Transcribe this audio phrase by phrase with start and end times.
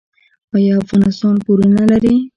[0.55, 2.15] آیا افغانستان پورونه لري؟